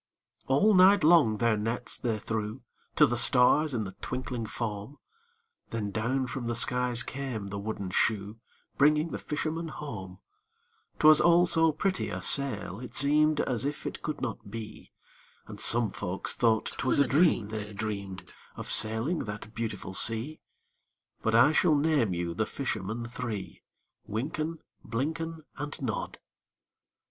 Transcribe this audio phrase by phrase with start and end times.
[0.47, 2.63] All night long their nets they threw
[2.95, 4.97] To the stars in the twinkling foam,—
[5.69, 8.39] Then down from the skies came the wooden shoe,
[8.79, 10.17] Bringing the fishermen home:
[10.97, 14.91] 'Twas all so pretty a sail, it seemed As if it could not be;
[15.45, 20.41] And some folk thought 'twas a dream they'd dreamed Of sailing that beautiful sea;
[21.21, 23.61] But I shall name you the fishermen three:
[24.07, 26.17] Wynken, Blynken, And Nod.